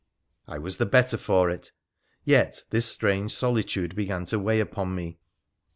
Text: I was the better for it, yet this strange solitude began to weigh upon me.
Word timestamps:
I 0.47 0.57
was 0.57 0.77
the 0.77 0.87
better 0.87 1.15
for 1.15 1.51
it, 1.51 1.73
yet 2.23 2.63
this 2.71 2.87
strange 2.87 3.35
solitude 3.35 3.95
began 3.95 4.25
to 4.25 4.39
weigh 4.39 4.59
upon 4.59 4.95
me. 4.95 5.19